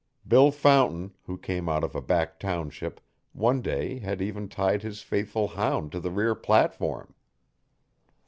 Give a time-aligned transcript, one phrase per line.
[0.27, 2.99] Bill Fountain, who came out of a back township,
[3.33, 7.13] one day had even tied his faithful hound to the rear platform.